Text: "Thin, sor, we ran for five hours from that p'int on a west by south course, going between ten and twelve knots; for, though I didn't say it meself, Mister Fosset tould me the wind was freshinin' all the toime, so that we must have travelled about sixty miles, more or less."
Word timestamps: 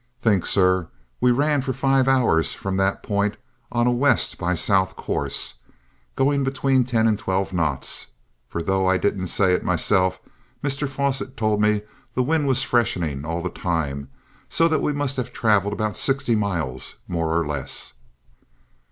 "Thin, 0.19 0.41
sor, 0.41 0.89
we 1.19 1.29
ran 1.29 1.61
for 1.61 1.73
five 1.73 2.07
hours 2.07 2.55
from 2.55 2.77
that 2.77 3.03
p'int 3.03 3.37
on 3.71 3.85
a 3.85 3.91
west 3.91 4.39
by 4.39 4.55
south 4.55 4.95
course, 4.95 5.53
going 6.15 6.43
between 6.43 6.83
ten 6.83 7.05
and 7.05 7.19
twelve 7.19 7.53
knots; 7.53 8.07
for, 8.47 8.63
though 8.63 8.87
I 8.89 8.97
didn't 8.97 9.27
say 9.27 9.53
it 9.53 9.63
meself, 9.63 10.19
Mister 10.63 10.87
Fosset 10.87 11.37
tould 11.37 11.61
me 11.61 11.83
the 12.15 12.23
wind 12.23 12.47
was 12.47 12.63
freshinin' 12.65 13.25
all 13.25 13.43
the 13.43 13.51
toime, 13.51 14.07
so 14.49 14.67
that 14.69 14.81
we 14.81 14.91
must 14.91 15.17
have 15.17 15.31
travelled 15.31 15.73
about 15.73 15.95
sixty 15.95 16.33
miles, 16.35 16.95
more 17.07 17.37
or 17.37 17.45
less." 17.45 17.93